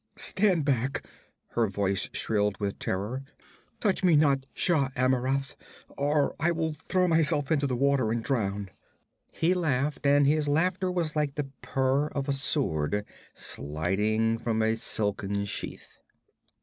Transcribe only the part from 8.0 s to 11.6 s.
and drown!' He laughed, and his laughter was like the